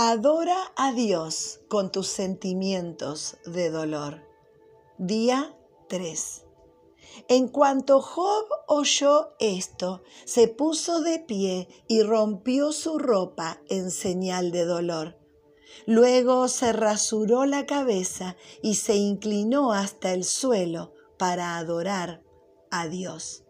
Adora 0.00 0.72
a 0.76 0.92
Dios 0.92 1.58
con 1.66 1.90
tus 1.90 2.06
sentimientos 2.06 3.36
de 3.44 3.68
dolor. 3.68 4.22
Día 4.96 5.56
3. 5.88 6.44
En 7.26 7.48
cuanto 7.48 8.00
Job 8.00 8.44
oyó 8.68 9.30
esto, 9.40 10.04
se 10.24 10.46
puso 10.46 11.00
de 11.00 11.18
pie 11.18 11.66
y 11.88 12.04
rompió 12.04 12.70
su 12.70 13.00
ropa 13.00 13.60
en 13.68 13.90
señal 13.90 14.52
de 14.52 14.66
dolor. 14.66 15.18
Luego 15.84 16.46
se 16.46 16.72
rasuró 16.72 17.44
la 17.44 17.66
cabeza 17.66 18.36
y 18.62 18.76
se 18.76 18.94
inclinó 18.94 19.72
hasta 19.72 20.12
el 20.12 20.22
suelo 20.22 20.92
para 21.18 21.56
adorar 21.56 22.22
a 22.70 22.86
Dios. 22.86 23.42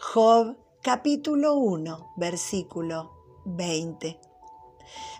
Job 0.00 0.56
capítulo 0.82 1.56
1, 1.56 2.14
versículo 2.16 3.10
20. 3.44 4.18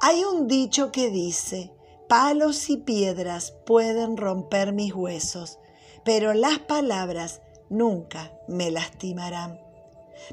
Hay 0.00 0.24
un 0.24 0.48
dicho 0.48 0.92
que 0.92 1.10
dice, 1.10 1.72
palos 2.08 2.70
y 2.70 2.76
piedras 2.76 3.54
pueden 3.64 4.16
romper 4.16 4.72
mis 4.72 4.94
huesos, 4.94 5.58
pero 6.04 6.34
las 6.34 6.58
palabras 6.58 7.40
nunca 7.68 8.32
me 8.48 8.70
lastimarán. 8.70 9.60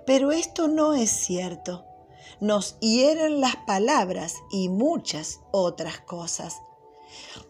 Pero 0.05 0.31
esto 0.31 0.67
no 0.67 0.93
es 0.93 1.09
cierto. 1.09 1.85
Nos 2.39 2.79
hieren 2.79 3.41
las 3.41 3.55
palabras 3.67 4.35
y 4.51 4.69
muchas 4.69 5.39
otras 5.51 5.99
cosas. 6.01 6.61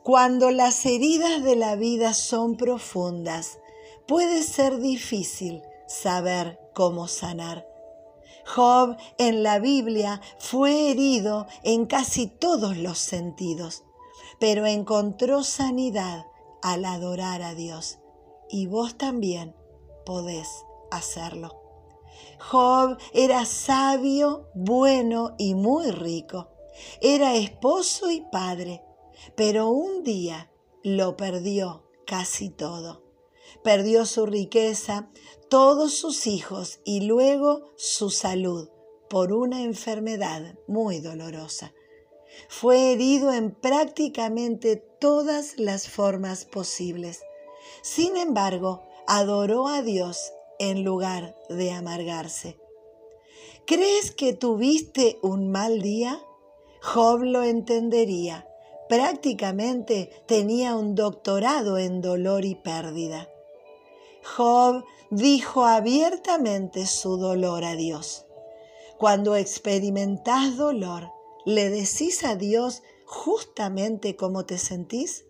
Cuando 0.04 0.52
las 0.52 0.86
heridas 0.86 1.44
de 1.44 1.56
la 1.56 1.76
vida 1.76 2.14
son 2.14 2.58
profundas, 2.58 3.60
puede 4.08 4.44
ser 4.44 4.80
difícil 4.80 5.62
saber 5.88 6.60
cómo 6.74 7.08
sanar. 7.08 7.73
Job 8.46 8.98
en 9.18 9.44
la 9.44 9.60
Biblia 9.60 10.22
fue 10.38 10.92
herido 10.92 11.48
en 11.64 11.86
casi 11.86 12.28
todos 12.28 12.78
los 12.78 12.98
sentidos, 12.98 13.84
pero 14.40 14.66
encontró 14.66 15.44
sanidad 15.44 16.26
al 16.62 16.86
adorar 16.86 17.42
a 17.42 17.54
Dios. 17.56 18.00
Y 18.50 18.68
vos 18.68 18.98
también 18.98 19.56
podés 20.06 20.50
hacerlo. 20.92 21.60
Job 22.40 22.98
era 23.14 23.46
sabio, 23.46 24.50
bueno 24.54 25.36
y 25.38 25.56
muy 25.56 25.92
rico. 25.92 26.50
Era 27.02 27.36
esposo 27.36 28.12
y 28.12 28.22
padre, 28.22 28.84
pero 29.36 29.70
un 29.70 30.04
día 30.04 30.52
lo 30.84 31.16
perdió 31.16 31.90
casi 32.06 32.50
todo. 32.50 33.03
Perdió 33.64 34.06
su 34.06 34.26
riqueza, 34.26 35.10
todos 35.50 35.94
sus 35.94 36.28
hijos 36.28 36.80
y 36.84 37.02
luego 37.02 37.72
su 37.76 38.10
salud 38.10 38.70
por 39.10 39.32
una 39.34 39.62
enfermedad 39.62 40.56
muy 40.68 41.00
dolorosa. 41.00 41.74
Fue 42.50 42.92
herido 42.92 43.32
en 43.32 43.52
prácticamente 43.52 44.78
todas 44.78 45.60
las 45.60 45.88
formas 45.88 46.46
posibles. 46.46 47.22
Sin 47.82 48.18
embargo, 48.18 48.88
adoró 49.08 49.68
a 49.68 49.82
Dios 49.82 50.32
en 50.60 50.84
lugar 50.84 51.36
de 51.50 51.72
amargarse. 51.72 52.58
¿Crees 53.66 54.12
que 54.12 54.34
tuviste 54.34 55.20
un 55.22 55.52
mal 55.52 55.82
día? 55.82 56.20
Job 56.82 57.22
lo 57.24 57.44
entendería. 57.44 58.48
Prácticamente 58.90 60.10
tenía 60.26 60.76
un 60.76 60.96
doctorado 60.96 61.78
en 61.78 62.02
dolor 62.02 62.46
y 62.46 62.56
pérdida. 62.56 63.30
Job 64.24 64.86
dijo 65.10 65.66
abiertamente 65.66 66.88
su 66.88 67.18
dolor 67.18 67.64
a 67.64 67.76
Dios. 67.76 68.26
Cuando 68.98 69.36
experimentás 69.36 70.58
dolor, 70.58 71.12
¿le 71.46 71.70
decís 71.70 72.24
a 72.24 72.36
Dios 72.36 72.84
justamente 73.06 74.16
cómo 74.16 74.46
te 74.46 74.58
sentís? 74.58 75.26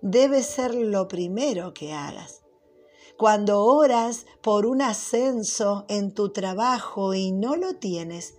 Debe 0.00 0.42
ser 0.42 0.74
lo 0.74 1.08
primero 1.08 1.74
que 1.74 1.92
hagas. 1.92 2.42
Cuando 3.18 3.64
oras 3.64 4.26
por 4.40 4.66
un 4.66 4.82
ascenso 4.82 5.84
en 5.88 6.14
tu 6.14 6.30
trabajo 6.30 7.14
y 7.14 7.32
no 7.32 7.56
lo 7.56 7.74
tienes, 7.74 8.34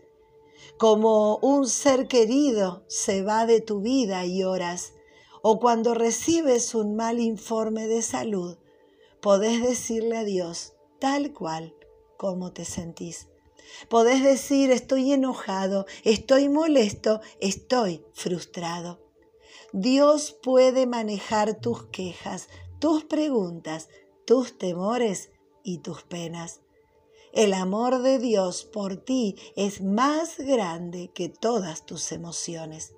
como 0.77 1.37
un 1.37 1.67
ser 1.67 2.07
querido 2.07 2.83
se 2.87 3.21
va 3.21 3.45
de 3.45 3.61
tu 3.61 3.81
vida 3.81 4.25
y 4.25 4.43
oras, 4.43 4.93
o 5.41 5.59
cuando 5.59 5.93
recibes 5.93 6.73
un 6.73 6.95
mal 6.95 7.19
informe 7.19 7.87
de 7.87 8.01
salud, 8.01 8.57
podés 9.23 9.63
decirle 9.63 10.17
a 10.17 10.25
Dios 10.25 10.73
tal 10.99 11.31
cual 11.31 11.73
como 12.17 12.51
te 12.51 12.65
sentís. 12.65 13.29
Podés 13.89 14.21
decir, 14.21 14.69
estoy 14.69 15.13
enojado, 15.13 15.85
estoy 16.03 16.49
molesto, 16.49 17.21
estoy 17.39 18.03
frustrado. 18.11 18.99
Dios 19.71 20.37
puede 20.43 20.87
manejar 20.87 21.61
tus 21.61 21.85
quejas, 21.85 22.49
tus 22.79 23.05
preguntas, 23.05 23.87
tus 24.25 24.57
temores 24.57 25.31
y 25.63 25.77
tus 25.77 26.03
penas. 26.03 26.59
El 27.31 27.53
amor 27.53 28.01
de 28.01 28.19
Dios 28.19 28.65
por 28.65 28.97
ti 28.97 29.37
es 29.55 29.81
más 29.81 30.37
grande 30.37 31.11
que 31.15 31.29
todas 31.29 31.85
tus 31.85 32.11
emociones. 32.11 32.93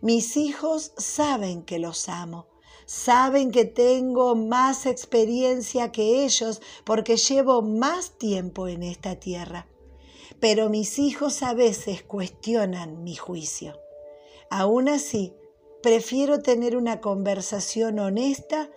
Mis 0.00 0.36
hijos 0.36 0.92
saben 0.96 1.64
que 1.64 1.80
los 1.80 2.08
amo 2.08 2.51
saben 2.86 3.50
que 3.50 3.64
tengo 3.64 4.34
más 4.34 4.86
experiencia 4.86 5.92
que 5.92 6.24
ellos 6.24 6.60
porque 6.84 7.16
llevo 7.16 7.62
más 7.62 8.18
tiempo 8.18 8.68
en 8.68 8.82
esta 8.82 9.16
tierra. 9.16 9.66
Pero 10.40 10.68
mis 10.68 10.98
hijos 10.98 11.42
a 11.42 11.54
veces 11.54 12.02
cuestionan 12.02 13.02
mi 13.04 13.14
juicio. 13.14 13.78
Aún 14.50 14.88
así, 14.88 15.34
prefiero 15.82 16.40
tener 16.40 16.76
una 16.76 17.00
conversación 17.00 17.98
honesta 17.98 18.70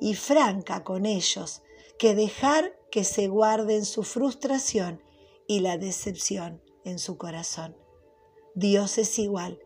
y 0.00 0.14
franca 0.14 0.82
con 0.82 1.06
ellos 1.06 1.62
que 1.98 2.14
dejar 2.14 2.78
que 2.90 3.04
se 3.04 3.28
guarden 3.28 3.84
su 3.84 4.02
frustración 4.02 5.02
y 5.46 5.60
la 5.60 5.78
decepción 5.78 6.62
en 6.84 6.98
su 6.98 7.18
corazón. 7.18 7.76
Dios 8.54 8.98
es 8.98 9.18
igual 9.18 9.60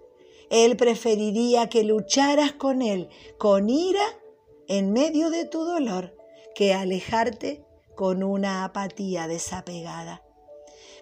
él 0.50 0.76
preferiría 0.76 1.68
que 1.68 1.84
lucharas 1.84 2.52
con 2.52 2.82
Él 2.82 3.08
con 3.38 3.68
ira 3.68 4.04
en 4.68 4.92
medio 4.92 5.30
de 5.30 5.44
tu 5.44 5.64
dolor 5.64 6.16
que 6.54 6.74
alejarte 6.74 7.64
con 7.94 8.22
una 8.22 8.64
apatía 8.64 9.26
desapegada. 9.28 10.22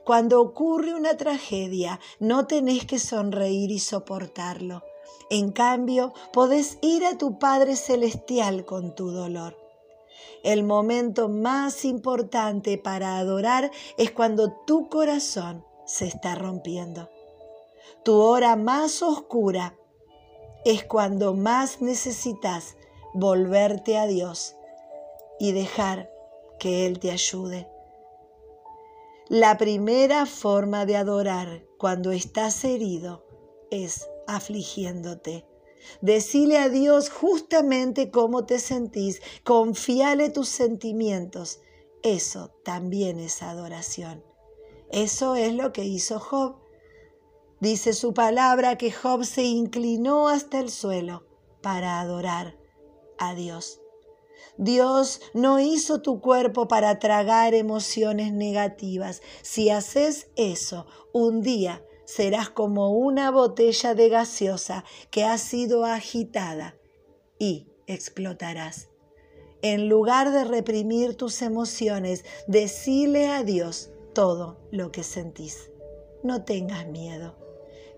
Cuando 0.05 0.41
ocurre 0.41 0.95
una 0.95 1.17
tragedia, 1.17 2.01
no 2.19 2.47
tenés 2.47 2.87
que 2.87 2.99
sonreír 2.99 3.71
y 3.71 3.79
soportarlo. 3.79 4.83
En 5.31 5.53
cambio, 5.53 6.13
podés 6.33 6.79
ir 6.83 7.05
a 7.05 7.17
tu 7.17 7.39
Padre 7.39 7.77
Celestial 7.77 8.65
con 8.65 8.95
tu 8.95 9.11
dolor. 9.11 9.57
El 10.43 10.65
momento 10.65 11.29
más 11.29 11.85
importante 11.85 12.79
para 12.79 13.19
adorar 13.19 13.71
es 13.97 14.11
cuando 14.11 14.53
tu 14.67 14.89
corazón 14.89 15.65
se 15.87 16.07
está 16.07 16.35
rompiendo. 16.35 17.09
Tu 18.05 18.15
hora 18.15 18.57
más 18.57 19.03
oscura 19.03 19.77
es 20.65 20.85
cuando 20.85 21.35
más 21.35 21.81
necesitas 21.81 22.77
volverte 23.15 23.99
a 23.99 24.07
Dios 24.07 24.57
y 25.39 25.53
dejar 25.53 26.11
que 26.59 26.87
Él 26.87 26.99
te 26.99 27.11
ayude. 27.11 27.69
La 29.29 29.57
primera 29.57 30.27
forma 30.27 30.87
de 30.87 30.97
adorar 30.97 31.65
cuando 31.79 32.13
estás 32.13 32.65
herido 32.65 33.25
es 33.71 34.09
afligiéndote. 34.27 35.47
Decile 36.01 36.59
a 36.59 36.69
Dios 36.69 37.11
justamente 37.11 38.11
cómo 38.11 38.47
te 38.47 38.59
sentís, 38.59 39.21
confiale 39.43 40.31
tus 40.31 40.49
sentimientos. 40.49 41.61
Eso 42.03 42.53
también 42.65 43.19
es 43.19 43.43
adoración. 43.43 44.23
Eso 44.91 45.35
es 45.35 45.55
lo 45.55 45.73
que 45.73 45.85
hizo 45.85 46.21
Job. 46.21 46.62
Dice 47.63 47.93
su 47.93 48.13
palabra 48.13 48.77
que 48.77 48.91
Job 48.91 49.25
se 49.25 49.45
inclinó 49.45 50.27
hasta 50.27 50.59
el 50.59 50.69
suelo 50.69 51.23
para 51.63 52.01
adorar 52.01 52.57
a 53.21 53.37
Dios. 53.37 53.81
Dios 54.59 55.21
no 55.33 55.61
hizo 55.61 56.03
tu 56.03 56.21
cuerpo 56.21 56.67
para 56.67 56.99
tragar 56.99 57.55
emociones 57.55 58.33
negativas. 58.33 59.23
Si 59.43 59.71
haces 59.71 60.27
eso, 60.35 60.87
un 61.13 61.41
día 61.41 61.85
serás 62.05 62.51
como 62.51 62.91
una 62.91 63.31
botella 63.31 63.95
de 63.95 64.09
gaseosa 64.09 64.85
que 65.13 65.23
ha 65.23 65.39
sido 65.39 65.85
agitada 65.85 66.75
y 67.39 67.69
explotarás. 67.87 68.89
En 69.63 69.89
lugar 69.89 70.33
de 70.33 70.43
reprimir 70.43 71.17
tus 71.17 71.41
emociones, 71.43 72.25
decile 72.49 73.29
a 73.29 73.45
Dios 73.45 73.93
todo 74.17 74.59
lo 74.73 74.91
que 74.91 75.05
sentís. 75.05 75.71
No 76.25 76.43
tengas 76.43 76.89
miedo. 76.89 77.41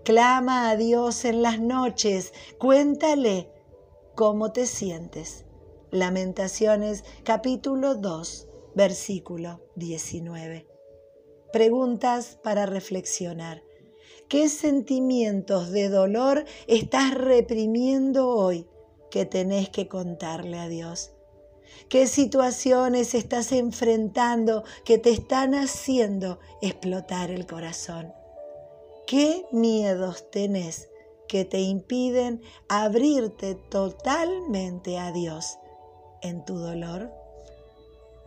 Clama 0.05 0.69
a 0.69 0.75
Dios 0.75 1.25
en 1.25 1.41
las 1.41 1.59
noches, 1.59 2.31
cuéntale 2.59 3.49
cómo 4.13 4.51
te 4.51 4.67
sientes. 4.67 5.45
Lamentaciones 5.89 7.03
capítulo 7.23 7.95
2, 7.95 8.47
versículo 8.75 9.61
19. 9.75 10.67
Preguntas 11.51 12.37
para 12.43 12.67
reflexionar. 12.67 13.63
¿Qué 14.29 14.47
sentimientos 14.47 15.71
de 15.71 15.89
dolor 15.89 16.45
estás 16.67 17.15
reprimiendo 17.15 18.29
hoy 18.29 18.67
que 19.09 19.25
tenés 19.25 19.69
que 19.69 19.87
contarle 19.87 20.59
a 20.59 20.67
Dios? 20.67 21.13
¿Qué 21.89 22.05
situaciones 22.05 23.15
estás 23.15 23.51
enfrentando 23.51 24.65
que 24.83 24.99
te 24.99 25.09
están 25.09 25.55
haciendo 25.55 26.37
explotar 26.61 27.31
el 27.31 27.47
corazón? 27.47 28.13
¿Qué 29.07 29.45
miedos 29.51 30.31
tenés 30.31 30.89
que 31.27 31.45
te 31.45 31.59
impiden 31.59 32.41
abrirte 32.69 33.53
totalmente 33.53 34.97
a 34.97 35.11
Dios 35.11 35.59
en 36.23 36.43
tu 36.43 36.57
dolor? 36.57 37.24